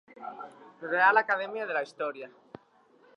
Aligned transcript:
Real 0.93 1.17
Academia 1.19 1.67
de 1.67 1.75
la 1.75 1.83
Historia. 1.83 2.31